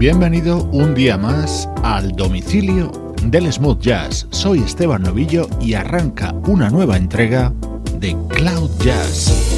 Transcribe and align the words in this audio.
Bienvenido 0.00 0.64
un 0.72 0.94
día 0.94 1.18
más 1.18 1.68
al 1.82 2.12
domicilio 2.12 2.90
del 3.22 3.52
smooth 3.52 3.80
jazz. 3.80 4.26
Soy 4.30 4.60
Esteban 4.60 5.02
Novillo 5.02 5.46
y 5.60 5.74
arranca 5.74 6.32
una 6.46 6.70
nueva 6.70 6.96
entrega 6.96 7.52
de 7.98 8.16
Cloud 8.30 8.70
Jazz. 8.82 9.49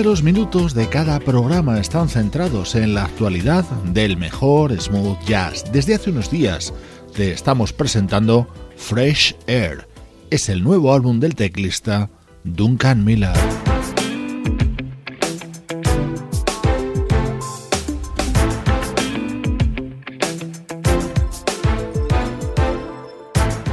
Primeros 0.00 0.22
minutos 0.22 0.72
de 0.72 0.88
cada 0.88 1.20
programa 1.20 1.78
están 1.78 2.08
centrados 2.08 2.74
en 2.74 2.94
la 2.94 3.04
actualidad 3.04 3.66
del 3.92 4.16
mejor 4.16 4.80
smooth 4.80 5.18
jazz. 5.26 5.70
Desde 5.72 5.94
hace 5.94 6.08
unos 6.08 6.30
días 6.30 6.72
te 7.14 7.32
estamos 7.32 7.74
presentando 7.74 8.48
Fresh 8.78 9.36
Air. 9.46 9.86
Es 10.30 10.48
el 10.48 10.64
nuevo 10.64 10.94
álbum 10.94 11.20
del 11.20 11.34
teclista 11.34 12.08
Duncan 12.44 13.04
Miller. 13.04 13.36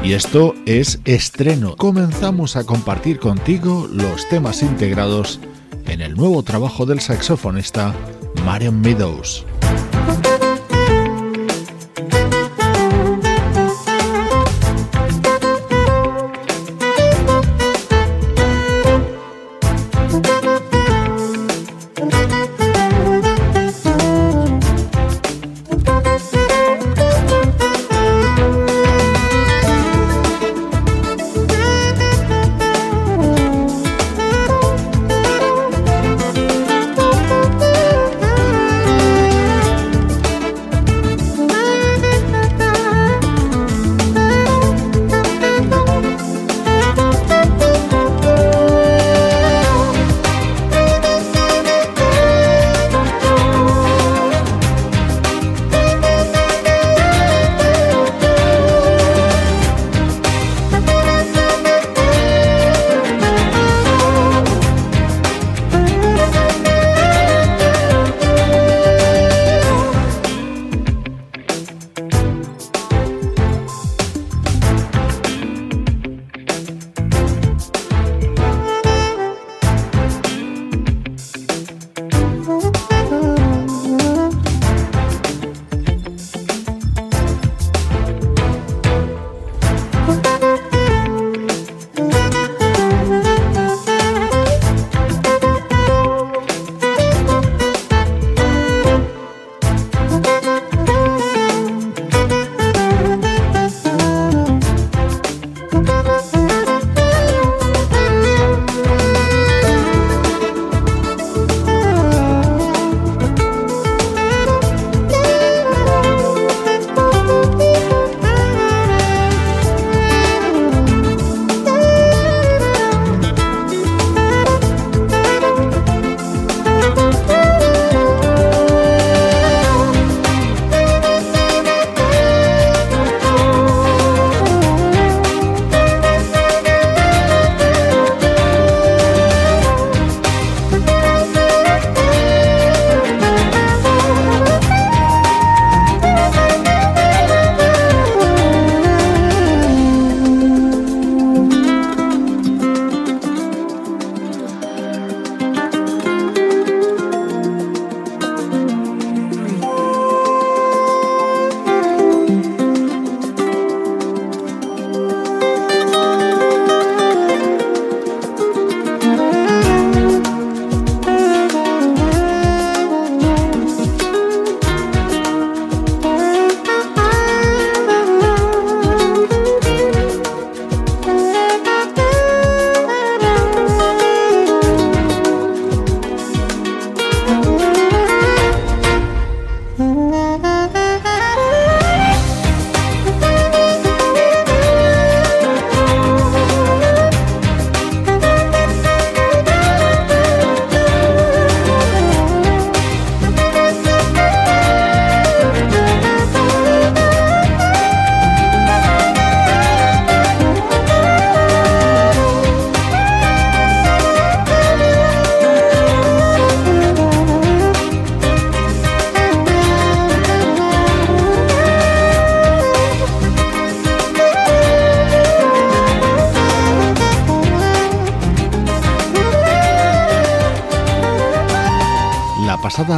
Y 0.04 0.12
esto 0.12 0.56
es 0.66 1.00
estreno. 1.06 1.78
Comenzamos 1.78 2.58
a 2.58 2.66
compartir 2.66 3.18
contigo 3.18 3.88
los 3.90 4.28
temas 4.28 4.62
integrados 4.62 5.40
nuevo 6.18 6.42
trabajo 6.42 6.88
del 6.88 7.00
saxofonista 7.00 7.94
Marion 8.44 8.82
Meadows. 8.82 9.46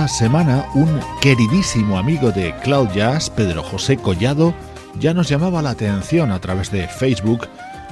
Semana 0.08 0.66
un 0.76 1.00
queridísimo 1.22 1.98
amigo 1.98 2.32
de 2.32 2.54
Cloud 2.64 2.90
Jazz, 2.94 3.32
Pedro 3.32 3.64
José 3.64 3.98
Collado, 3.98 4.54
ya 5.00 5.14
nos 5.14 5.28
llamaba 5.28 5.64
la 5.64 5.72
atención 5.72 6.32
a 6.32 6.40
través 6.40 6.72
de 6.72 6.88
Facebook 6.88 7.48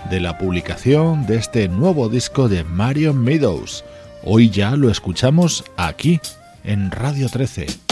de 0.09 0.19
la 0.19 0.37
publicación 0.37 1.25
de 1.25 1.37
este 1.37 1.67
nuevo 1.67 2.09
disco 2.09 2.47
de 2.47 2.63
Mario 2.63 3.13
Meadows. 3.13 3.83
Hoy 4.23 4.51
ya 4.51 4.75
lo 4.75 4.91
escuchamos 4.91 5.63
aquí, 5.77 6.19
en 6.63 6.91
Radio 6.91 7.27
13. 7.27 7.86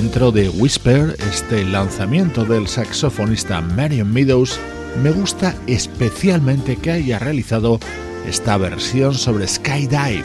Dentro 0.00 0.30
de 0.30 0.48
Whisper, 0.48 1.16
este 1.28 1.64
lanzamiento 1.64 2.44
del 2.44 2.68
saxofonista 2.68 3.60
Marion 3.60 4.12
Meadows, 4.12 4.60
me 5.02 5.10
gusta 5.10 5.56
especialmente 5.66 6.76
que 6.76 6.92
haya 6.92 7.18
realizado 7.18 7.80
esta 8.24 8.56
versión 8.58 9.14
sobre 9.14 9.48
Skydive, 9.48 10.22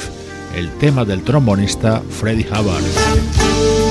el 0.55 0.69
tema 0.77 1.05
del 1.05 1.23
trombonista 1.23 2.03
Freddie 2.07 2.45
Hubbard. 2.51 3.82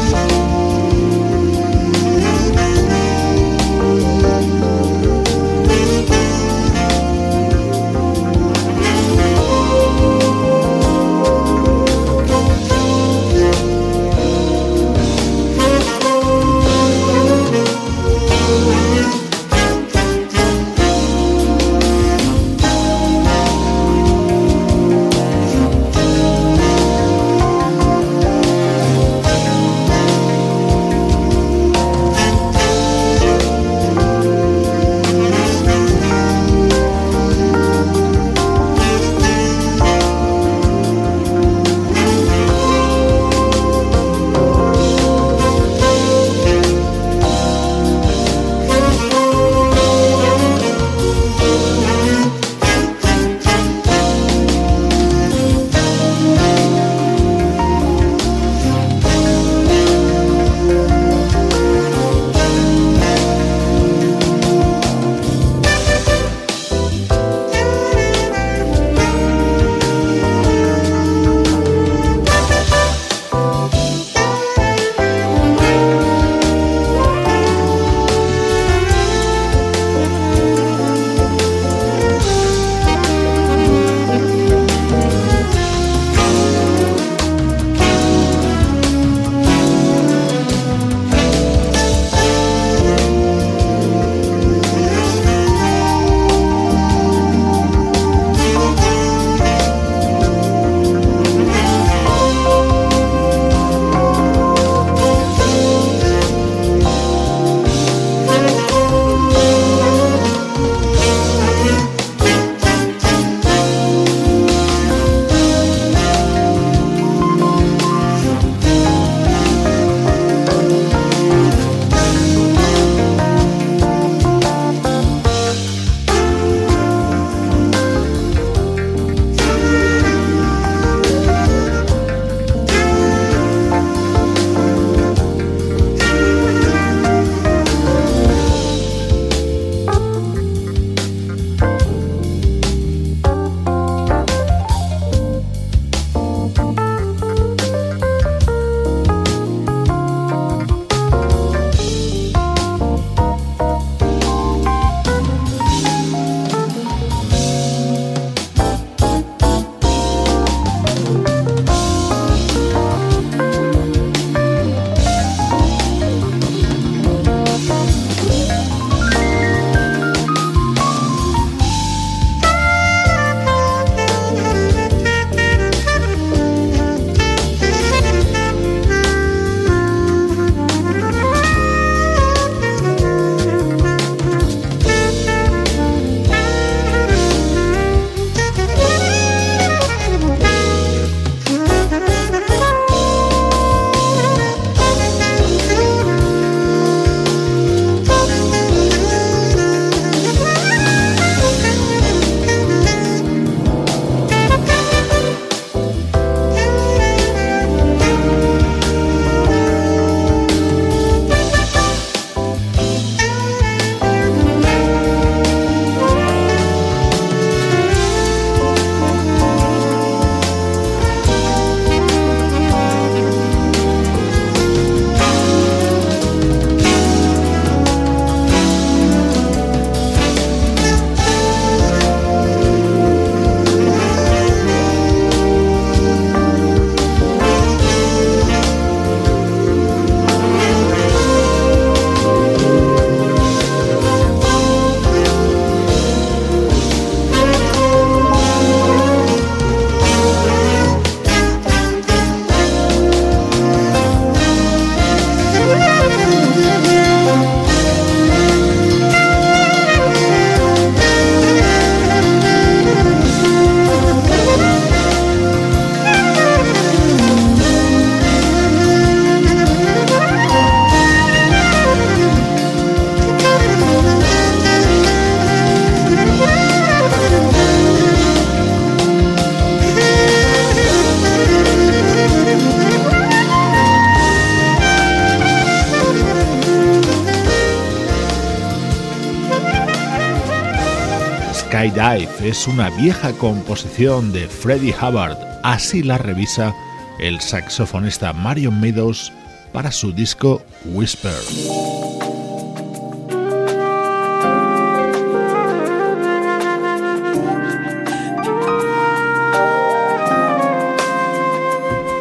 Skydive 291.72 292.28
es 292.50 292.68
una 292.68 292.90
vieja 292.90 293.32
composición 293.32 294.30
de 294.30 294.46
Freddie 294.46 294.94
Hubbard, 294.94 295.38
así 295.62 296.02
la 296.02 296.18
revisa 296.18 296.76
el 297.18 297.40
saxofonista 297.40 298.34
Marion 298.34 298.78
Meadows 298.78 299.32
para 299.72 299.90
su 299.90 300.12
disco 300.12 300.60
Whisper. 300.84 301.32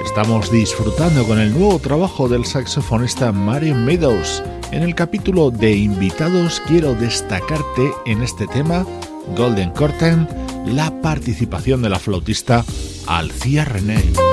Estamos 0.05 0.49
disfrutando 0.49 1.25
con 1.27 1.39
el 1.39 1.51
nuevo 1.51 1.77
trabajo 1.79 2.29
del 2.29 2.45
saxofonista 2.45 3.33
Marion 3.33 3.83
Meadows. 3.83 4.41
En 4.71 4.83
el 4.83 4.95
capítulo 4.95 5.51
de 5.51 5.75
invitados 5.75 6.61
quiero 6.67 6.93
destacarte 6.95 7.91
en 8.05 8.21
este 8.23 8.47
tema, 8.47 8.85
Golden 9.35 9.71
Curtain, 9.71 10.27
la 10.67 11.01
participación 11.01 11.81
de 11.81 11.89
la 11.89 11.99
flautista 11.99 12.65
Alcia 13.07 13.65
René. 13.65 14.30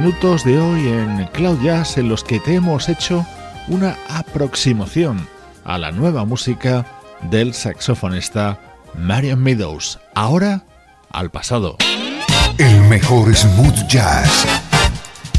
Minutos 0.00 0.44
de 0.44 0.60
hoy 0.60 0.86
en 0.86 1.26
Cloud 1.32 1.60
Jazz 1.60 1.98
en 1.98 2.08
los 2.08 2.22
que 2.22 2.38
te 2.38 2.54
hemos 2.54 2.88
hecho 2.88 3.26
una 3.66 3.96
aproximación 4.08 5.28
a 5.64 5.76
la 5.76 5.90
nueva 5.90 6.24
música 6.24 6.86
del 7.22 7.52
saxofonista 7.52 8.60
Marion 8.94 9.42
Meadows. 9.42 9.98
Ahora 10.14 10.62
al 11.10 11.32
pasado. 11.32 11.78
El 12.58 12.80
mejor 12.82 13.34
smooth 13.34 13.88
jazz 13.88 14.46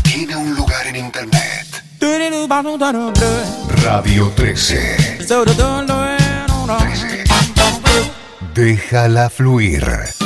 tiene 0.04 0.36
un 0.36 0.54
lugar 0.54 0.88
en 0.88 0.98
internet. 0.98 1.84
Radio 3.82 4.30
13. 4.36 5.19
13. 5.19 5.56
Déjala 8.54 9.30
fluir. 9.30 10.19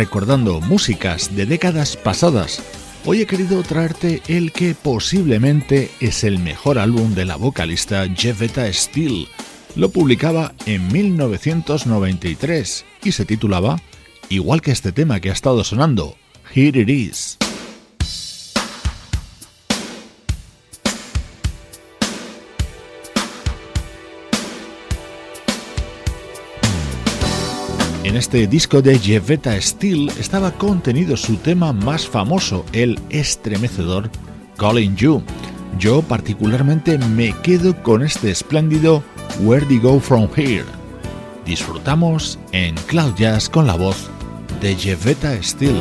Recordando 0.00 0.62
músicas 0.62 1.36
de 1.36 1.44
décadas 1.44 1.94
pasadas, 1.94 2.62
hoy 3.04 3.20
he 3.20 3.26
querido 3.26 3.62
traerte 3.62 4.22
el 4.28 4.50
que 4.50 4.74
posiblemente 4.74 5.90
es 6.00 6.24
el 6.24 6.38
mejor 6.38 6.78
álbum 6.78 7.14
de 7.14 7.26
la 7.26 7.36
vocalista 7.36 8.08
Jeffetta 8.08 8.72
Steele. 8.72 9.28
Lo 9.76 9.90
publicaba 9.90 10.54
en 10.64 10.90
1993 10.90 12.86
y 13.04 13.12
se 13.12 13.26
titulaba, 13.26 13.76
igual 14.30 14.62
que 14.62 14.70
este 14.70 14.90
tema 14.90 15.20
que 15.20 15.28
ha 15.28 15.34
estado 15.34 15.62
sonando, 15.64 16.16
Here 16.54 16.80
It 16.80 16.88
Is. 16.88 17.29
En 28.10 28.16
este 28.16 28.48
disco 28.48 28.82
de 28.82 28.98
Jevetta 28.98 29.54
Steel 29.60 30.10
estaba 30.18 30.50
contenido 30.50 31.16
su 31.16 31.36
tema 31.36 31.72
más 31.72 32.08
famoso, 32.08 32.66
el 32.72 32.98
estremecedor 33.08 34.10
Calling 34.56 34.96
You. 34.96 35.22
Yo 35.78 36.02
particularmente 36.02 36.98
me 36.98 37.32
quedo 37.44 37.80
con 37.84 38.02
este 38.02 38.32
espléndido 38.32 39.04
Where 39.42 39.64
Do 39.64 39.74
You 39.74 39.80
Go 39.80 40.00
From 40.00 40.28
Here. 40.34 40.64
Disfrutamos 41.46 42.36
en 42.50 42.74
Cloud 42.88 43.14
Jazz 43.14 43.48
con 43.48 43.68
la 43.68 43.76
voz 43.76 44.10
de 44.60 44.74
Jevetta 44.74 45.40
Steel. 45.40 45.80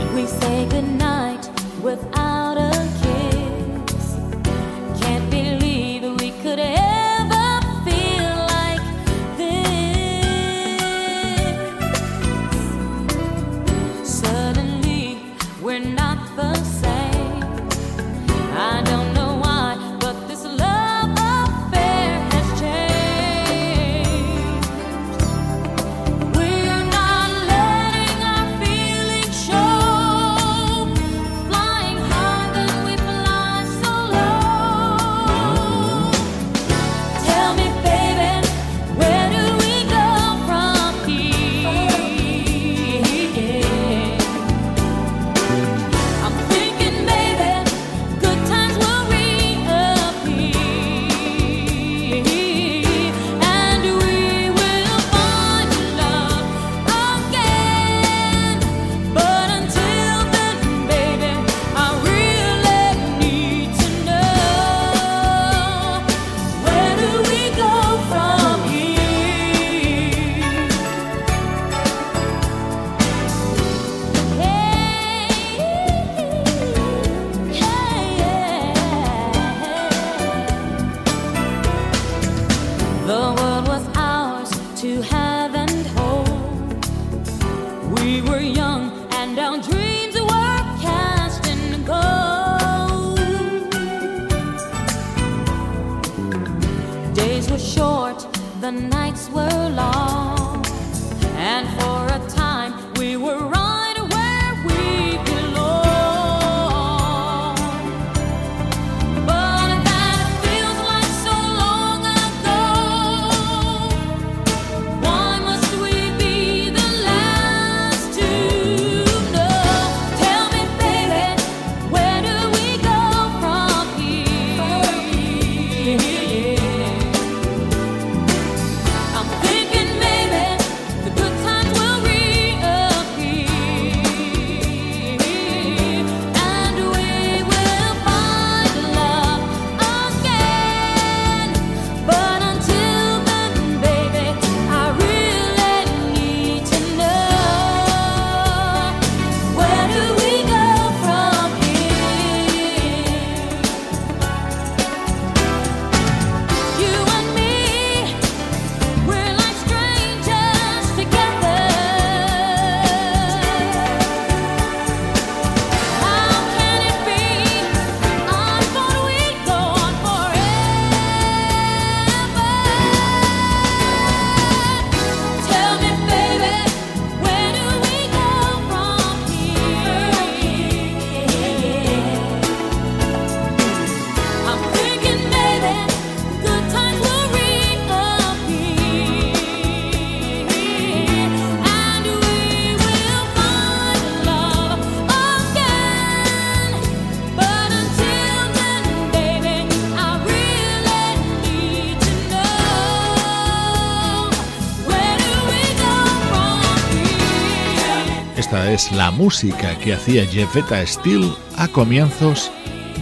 Es 208.80 208.94
la 208.94 209.12
música 209.12 209.78
que 209.80 209.94
hacía 209.94 210.26
Jeffetta 210.26 210.86
Steele 210.88 211.34
a 211.58 211.68
comienzos 211.68 212.50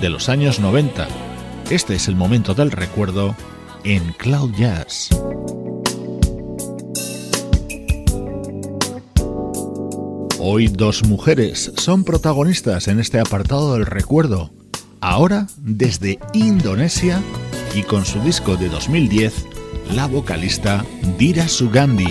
de 0.01 0.09
los 0.09 0.27
años 0.27 0.59
90. 0.59 1.07
Este 1.69 1.93
es 1.93 2.07
el 2.07 2.15
momento 2.15 2.55
del 2.55 2.71
recuerdo 2.71 3.35
en 3.83 4.11
Cloud 4.13 4.55
Jazz. 4.55 5.09
Hoy 10.39 10.67
dos 10.67 11.03
mujeres 11.07 11.71
son 11.77 12.03
protagonistas 12.03 12.87
en 12.87 12.99
este 12.99 13.19
apartado 13.19 13.73
del 13.73 13.85
recuerdo. 13.85 14.49
Ahora 14.99 15.45
desde 15.57 16.17
Indonesia 16.33 17.21
y 17.75 17.83
con 17.83 18.03
su 18.03 18.19
disco 18.21 18.55
de 18.55 18.69
2010, 18.69 19.45
la 19.93 20.07
vocalista 20.07 20.83
Dira 21.19 21.47
Sugandi. 21.47 22.07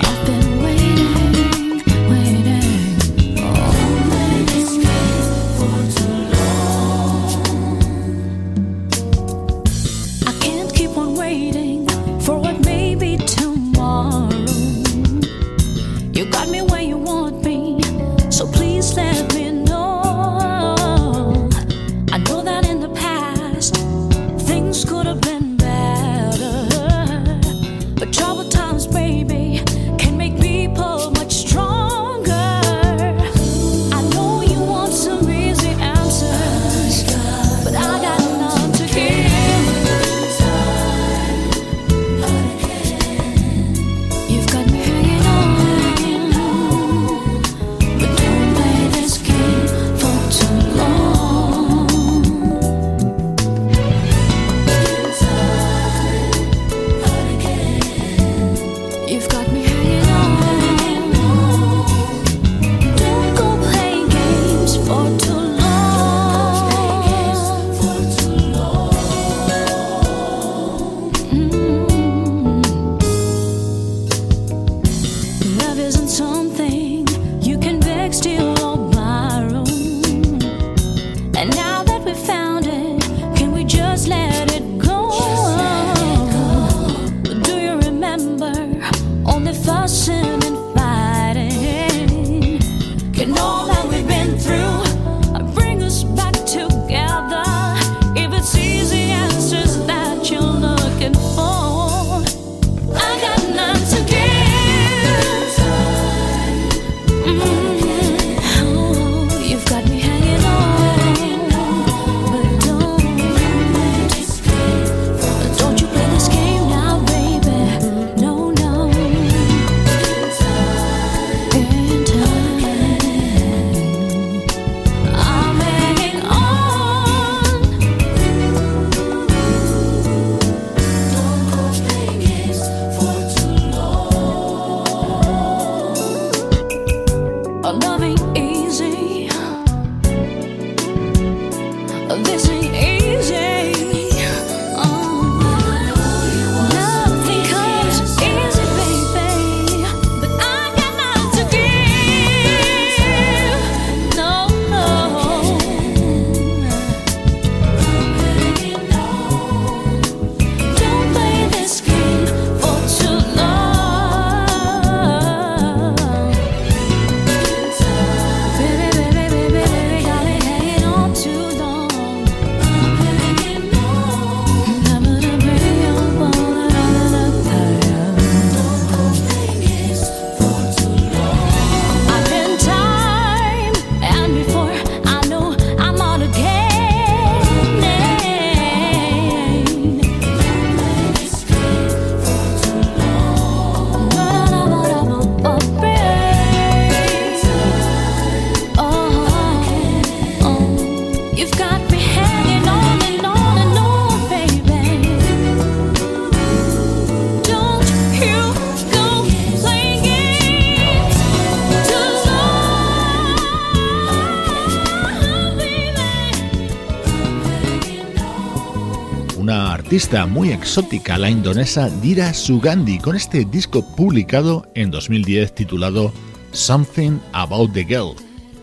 Muy 220.29 220.51
exótica, 220.51 221.17
la 221.17 221.31
indonesa 221.31 221.89
Dira 221.89 222.35
Sugandi, 222.35 222.99
con 222.99 223.17
este 223.17 223.47
disco 223.47 223.83
publicado 223.97 224.71
en 224.75 224.91
2010 224.91 225.55
titulado 225.55 226.13
Something 226.53 227.19
About 227.33 227.73
the 227.73 227.83
Girl. 227.83 228.15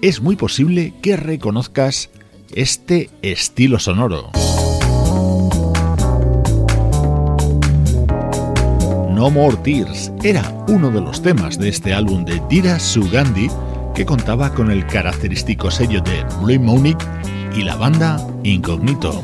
Es 0.03 0.21
muy 0.21 0.35
posible 0.35 0.93
que 1.01 1.17
reconozcas 1.17 2.11
este 2.53 3.09
estilo 3.23 3.79
sonoro. 3.79 4.29
No 9.09 9.31
More 9.31 9.57
Tears 9.63 10.11
era 10.21 10.47
uno 10.67 10.91
de 10.91 11.01
los 11.01 11.23
temas 11.23 11.57
de 11.57 11.69
este 11.69 11.95
álbum 11.95 12.25
de 12.25 12.39
Dira 12.47 12.79
Sugandi 12.79 13.47
que 13.95 14.05
contaba 14.05 14.53
con 14.53 14.69
el 14.69 14.85
característico 14.85 15.71
sello 15.71 15.99
de 16.01 16.23
Blue 16.41 16.59
Monic 16.59 17.03
y 17.55 17.63
la 17.63 17.75
banda 17.75 18.23
Incognito. 18.43 19.23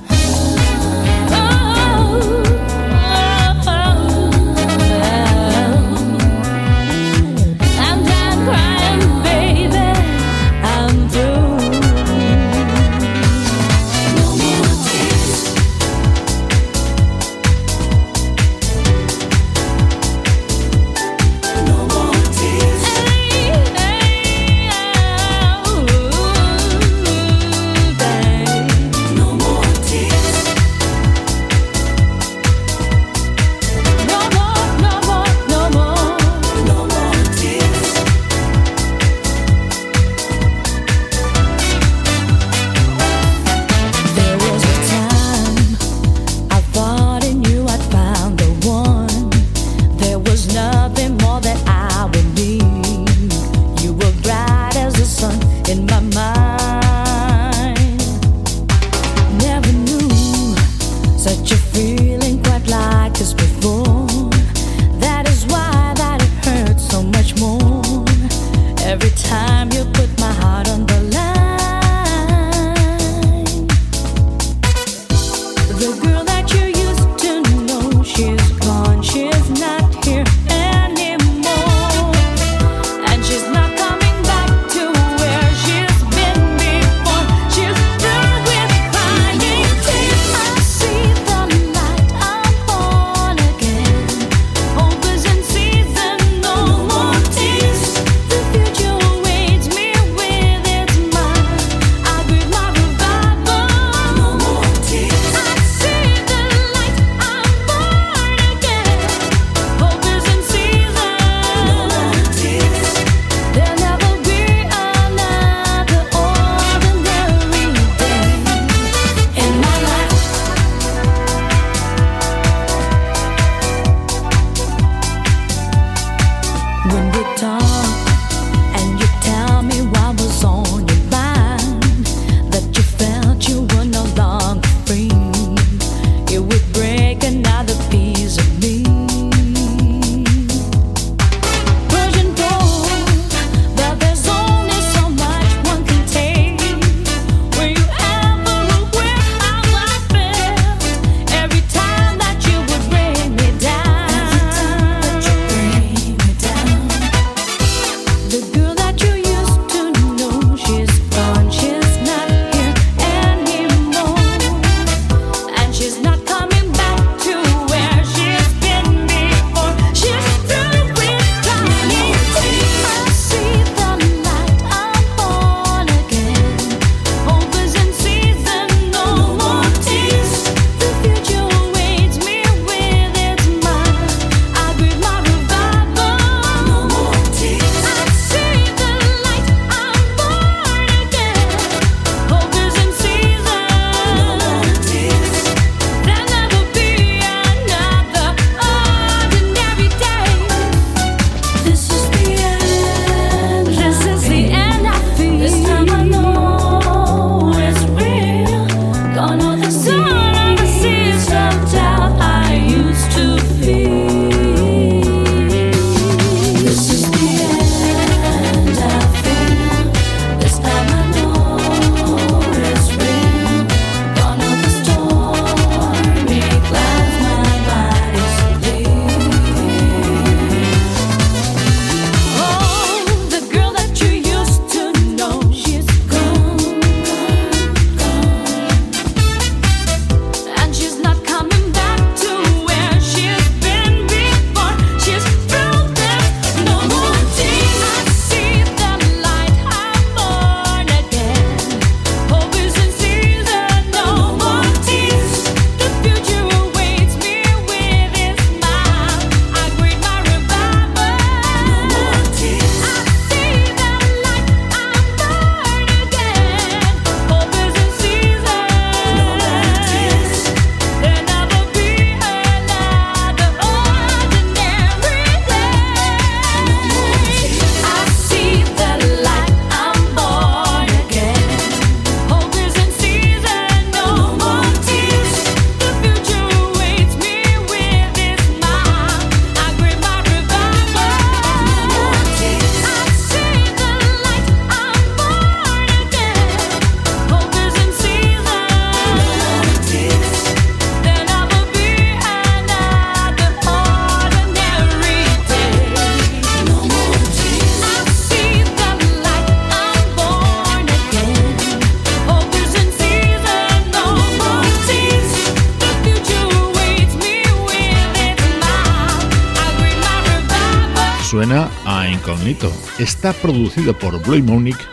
Está 323.00 323.33
producido 323.33 323.97
por 323.97 324.21
Blue 324.21 324.43
Monique, 324.43 324.83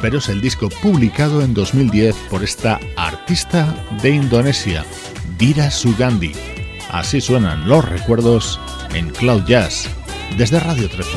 pero 0.00 0.18
es 0.18 0.30
el 0.30 0.40
disco 0.40 0.70
publicado 0.70 1.42
en 1.42 1.52
2010 1.52 2.16
por 2.30 2.42
esta 2.42 2.80
artista 2.96 3.74
de 4.02 4.10
Indonesia, 4.10 4.86
Dira 5.36 5.70
Sugandi. 5.70 6.32
Así 6.90 7.20
suenan 7.20 7.68
los 7.68 7.84
recuerdos 7.84 8.58
en 8.94 9.10
Cloud 9.10 9.44
Jazz, 9.44 9.86
desde 10.38 10.60
Radio 10.60 10.88
13. 10.88 11.10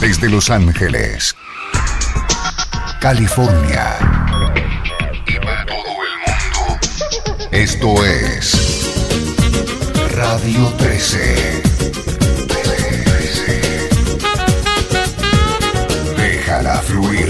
Desde 0.00 0.28
Los 0.28 0.50
Ángeles, 0.50 1.36
California 3.00 3.98
y 5.26 5.34
para 5.34 5.64
todo 5.64 5.76
el 5.78 6.12
mundo, 6.26 6.80
esto 7.52 8.04
es 8.04 8.88
Radio 10.16 10.66
13. 10.78 11.67
Déjala 16.48 16.80
fluir. 16.80 17.27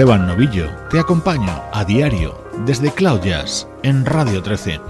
Esteban 0.00 0.26
Novillo, 0.26 0.70
te 0.88 0.98
acompaño 0.98 1.62
a 1.74 1.84
diario 1.84 2.42
desde 2.64 2.90
Cloud 2.90 3.20
Jazz 3.20 3.68
en 3.82 4.06
Radio 4.06 4.42
13. 4.42 4.80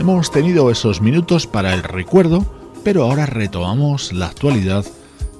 Hemos 0.00 0.32
tenido 0.32 0.72
esos 0.72 1.00
minutos 1.00 1.46
para 1.46 1.72
el 1.72 1.84
recuerdo, 1.84 2.44
pero 2.82 3.04
ahora 3.04 3.26
retomamos 3.26 4.12
la 4.12 4.26
actualidad 4.26 4.84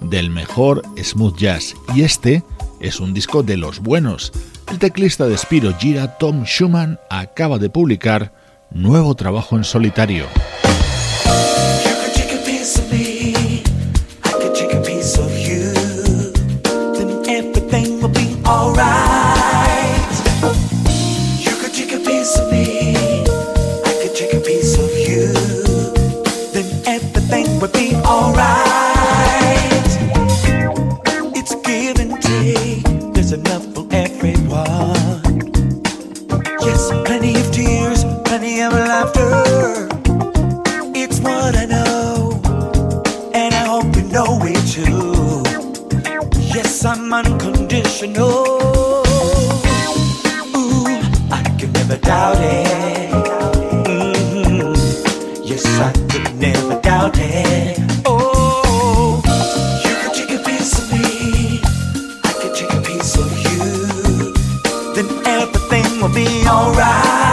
del 0.01 0.31
mejor 0.31 0.85
smooth 1.03 1.37
jazz 1.37 1.75
y 1.93 2.03
este 2.03 2.45
es 2.79 3.01
un 3.01 3.15
disco 3.15 3.43
de 3.43 3.57
los 3.57 3.81
buenos. 3.81 4.31
El 4.71 4.79
teclista 4.79 5.27
de 5.27 5.37
Spiro 5.37 5.77
Gira, 5.77 6.19
Tom 6.19 6.45
Schumann, 6.45 7.01
acaba 7.11 7.59
de 7.59 7.69
publicar 7.69 8.33
nuevo 8.71 9.17
trabajo 9.17 9.57
en 9.57 9.65
solitario. 9.65 10.27
Yes, 46.55 46.85
I'm 46.85 47.13
unconditional. 47.13 48.29
Ooh, 50.57 50.87
I 51.31 51.43
could 51.59 51.73
never 51.75 51.97
doubt 51.99 52.39
it. 52.39 53.11
Mm-hmm. 53.87 55.45
Yes, 55.45 55.67
I 55.81 55.93
could 56.11 56.35
never 56.41 56.81
doubt 56.81 57.19
it. 57.19 57.79
Oh, 58.07 59.23
you 59.85 59.95
take 60.15 60.33
a 60.39 60.43
piece 60.43 60.79
of 60.79 60.91
me. 60.93 61.61
I 62.25 62.31
take 62.55 62.73
a 62.73 62.81
piece 62.81 63.17
of 63.17 63.31
you. 63.45 63.63
Then 64.95 65.09
everything 65.27 66.01
will 66.01 66.15
be 66.15 66.47
alright. 66.49 67.26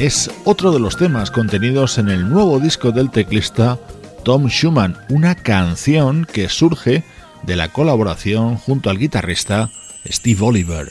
Es 0.00 0.30
otro 0.44 0.72
de 0.72 0.80
los 0.80 0.96
temas 0.96 1.30
contenidos 1.30 1.98
en 1.98 2.08
el 2.08 2.26
nuevo 2.26 2.58
disco 2.58 2.90
del 2.90 3.10
teclista 3.10 3.78
Tom 4.24 4.48
Schumann, 4.48 4.96
una 5.10 5.34
canción 5.34 6.24
que 6.24 6.48
surge 6.48 7.04
de 7.42 7.54
la 7.54 7.68
colaboración 7.68 8.56
junto 8.56 8.88
al 8.88 8.96
guitarrista 8.96 9.70
Steve 10.06 10.42
Oliver. 10.42 10.88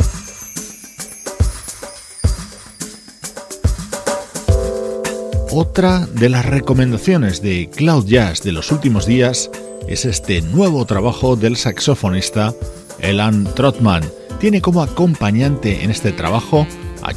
Otra 5.52 6.06
de 6.06 6.30
las 6.30 6.46
recomendaciones 6.46 7.42
de 7.42 7.68
Cloud 7.76 8.06
Jazz 8.06 8.44
de 8.44 8.52
los 8.52 8.72
últimos 8.72 9.08
días 9.08 9.50
es 9.88 10.06
este 10.06 10.42
nuevo 10.42 10.86
trabajo 10.86 11.36
del 11.36 11.58
saxofonista 11.58 12.54
Elan 13.00 13.46
Trotman. 13.56 14.04
Tiene 14.40 14.62
como 14.62 14.84
acompañante 14.84 15.84
en 15.84 15.90
este 15.90 16.12
trabajo 16.12 16.68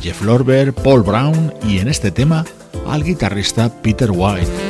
Jeff 0.03 0.21
Lorber, 0.23 0.73
Paul 0.73 1.03
Brown 1.03 1.55
y 1.69 1.79
en 1.79 1.89
este 1.89 2.11
tema 2.11 2.45
al 2.89 3.05
guitarrista 3.05 3.71
Peter 3.83 4.11
White. 4.11 4.62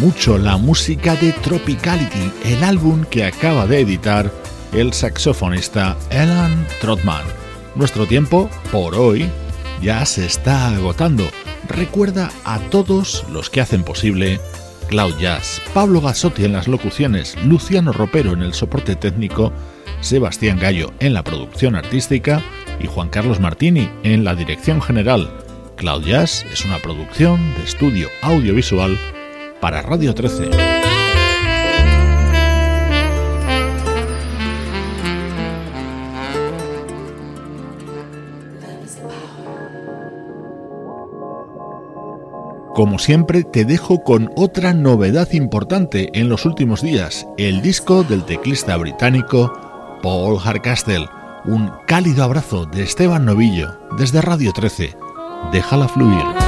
Mucho 0.00 0.38
la 0.38 0.56
música 0.56 1.16
de 1.16 1.32
Tropicality, 1.32 2.32
el 2.44 2.62
álbum 2.62 3.04
que 3.04 3.24
acaba 3.24 3.66
de 3.66 3.80
editar 3.80 4.30
el 4.72 4.92
saxofonista 4.92 5.96
Alan 6.10 6.66
Trotman. 6.80 7.24
Nuestro 7.74 8.06
tiempo, 8.06 8.48
por 8.70 8.94
hoy, 8.94 9.28
ya 9.82 10.04
se 10.06 10.24
está 10.24 10.68
agotando. 10.68 11.24
Recuerda 11.68 12.30
a 12.44 12.60
todos 12.70 13.24
los 13.32 13.50
que 13.50 13.60
hacen 13.60 13.82
posible 13.82 14.40
Cloud 14.88 15.14
Jazz, 15.18 15.60
Pablo 15.74 16.00
Gasotti 16.00 16.44
en 16.44 16.52
las 16.52 16.68
locuciones, 16.68 17.36
Luciano 17.44 17.92
Ropero 17.92 18.32
en 18.32 18.42
el 18.42 18.54
soporte 18.54 18.94
técnico, 18.94 19.52
Sebastián 20.00 20.60
Gallo 20.60 20.92
en 21.00 21.12
la 21.12 21.24
producción 21.24 21.74
artística 21.74 22.42
y 22.80 22.86
Juan 22.86 23.08
Carlos 23.08 23.40
Martini 23.40 23.90
en 24.04 24.22
la 24.22 24.36
dirección 24.36 24.80
general. 24.80 25.28
Cloud 25.76 26.06
es 26.08 26.64
una 26.64 26.78
producción 26.78 27.54
de 27.54 27.64
estudio 27.64 28.08
audiovisual 28.22 28.98
para 29.60 29.82
Radio 29.82 30.14
13. 30.14 30.50
Como 42.78 43.00
siempre, 43.00 43.42
te 43.42 43.64
dejo 43.64 44.04
con 44.04 44.30
otra 44.36 44.72
novedad 44.72 45.32
importante 45.32 46.10
en 46.12 46.28
los 46.28 46.46
últimos 46.46 46.80
días, 46.80 47.26
el 47.36 47.60
disco 47.60 48.04
del 48.04 48.22
teclista 48.22 48.76
británico 48.76 49.98
Paul 50.00 50.38
Harcastle. 50.38 51.08
Un 51.44 51.72
cálido 51.88 52.22
abrazo 52.22 52.66
de 52.66 52.84
Esteban 52.84 53.24
Novillo 53.24 53.80
desde 53.98 54.20
Radio 54.20 54.52
13. 54.52 54.96
Déjala 55.50 55.88
fluir. 55.88 56.47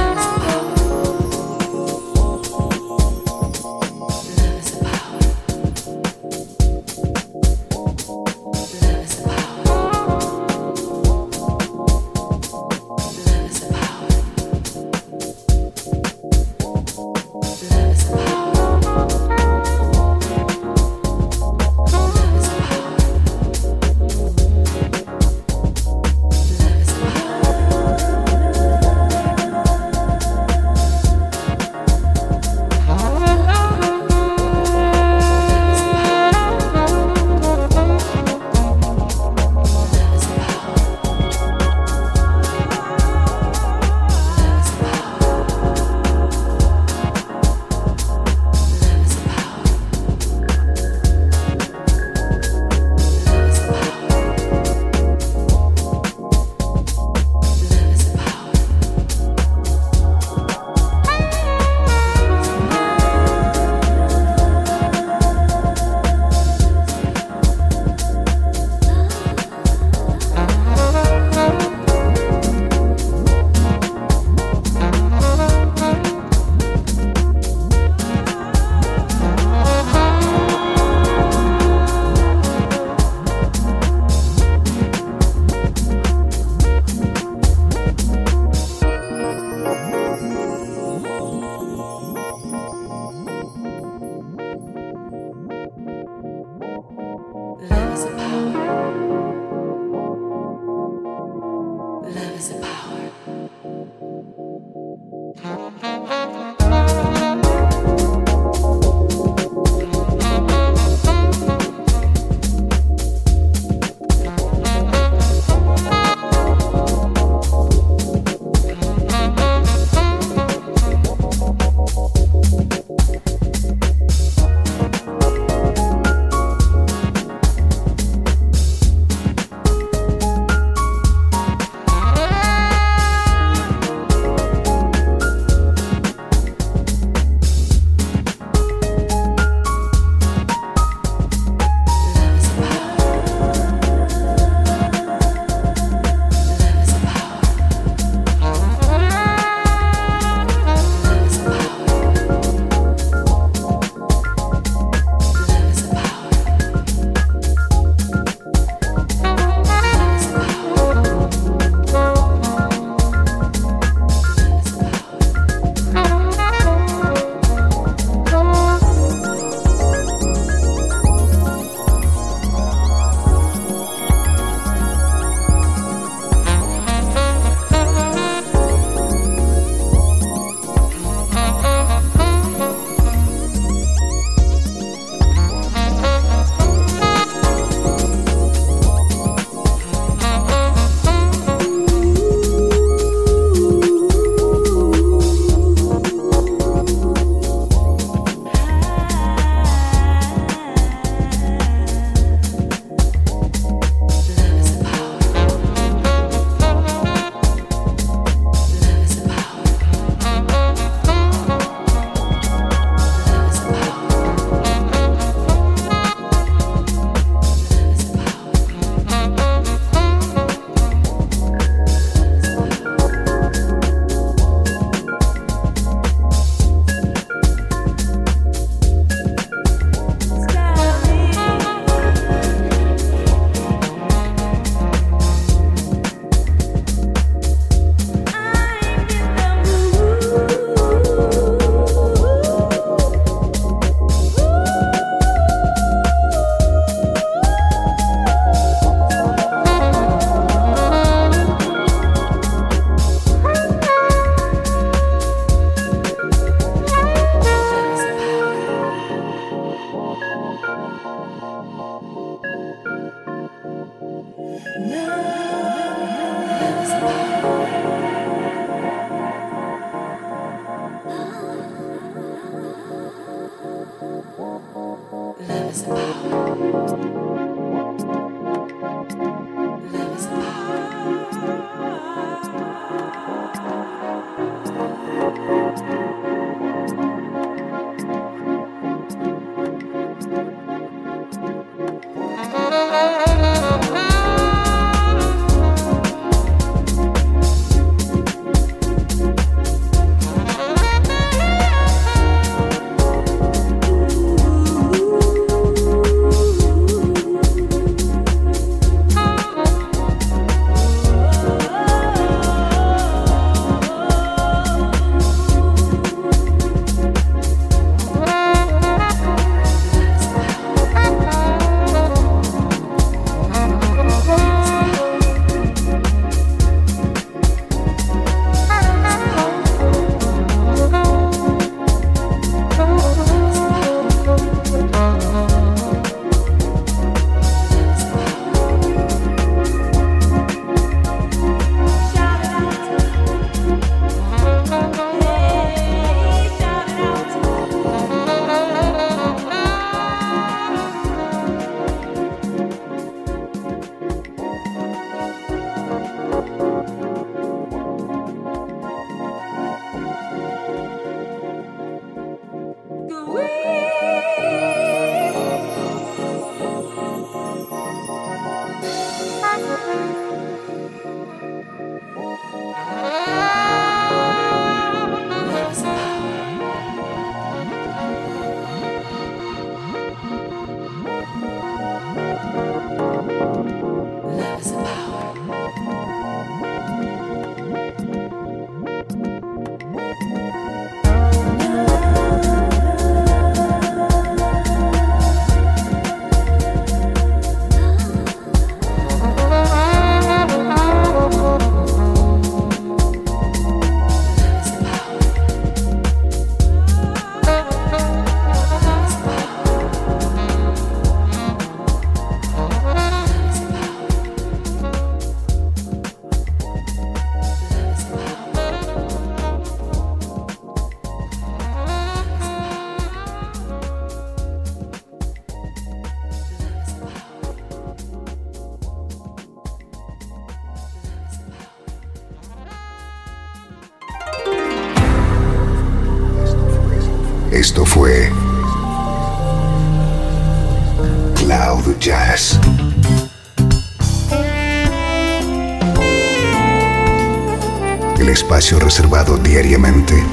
Reservado 448.79 449.37
diariamente 449.37 450.23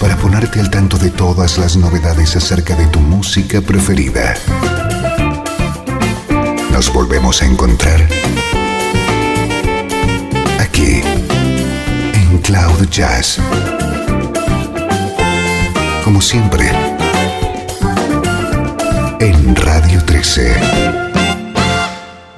para 0.00 0.16
ponerte 0.16 0.60
al 0.60 0.70
tanto 0.70 0.98
de 0.98 1.10
todas 1.10 1.58
las 1.58 1.76
novedades 1.76 2.36
acerca 2.36 2.74
de 2.74 2.86
tu 2.86 3.00
música 3.00 3.60
preferida. 3.60 4.34
Nos 6.72 6.92
volvemos 6.92 7.42
a 7.42 7.46
encontrar 7.46 8.06
aquí 10.58 11.02
en 12.14 12.38
Cloud 12.38 12.88
Jazz 12.90 13.38
como 16.08 16.22
siempre, 16.22 16.70
en 19.20 19.54
Radio 19.54 20.02
13. 20.06 20.56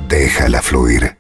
Déjala 0.09 0.61
fluir. 0.61 1.17